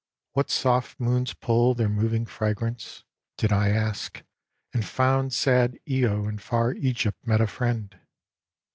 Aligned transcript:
What 0.31 0.49
soft 0.49 0.99
moons 0.99 1.35
pull 1.35 1.75
Their 1.75 1.87
moving 1.87 2.25
fragrance? 2.25 3.03
did 3.37 3.51
I 3.51 3.69
ask, 3.69 4.23
and 4.73 4.83
found 4.83 5.31
Sad 5.31 5.77
lo 5.87 6.27
in 6.27 6.39
far 6.39 6.73
Egypt 6.73 7.19
met 7.27 7.39
a 7.39 7.45
friend. 7.45 7.99